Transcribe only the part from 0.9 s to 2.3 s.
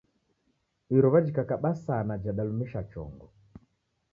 Iruwa jhikakaba sana